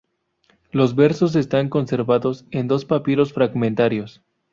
[0.71, 4.23] Los versos están conservados en dos papiros fragmentarios.